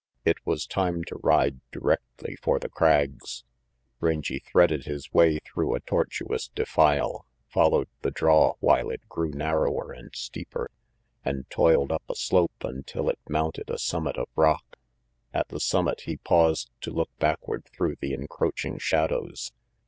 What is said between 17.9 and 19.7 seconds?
the encroaching shadows.